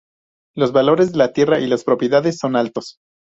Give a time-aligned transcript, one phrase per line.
[0.55, 2.95] Los valores de la tierra y las propiedades son altos.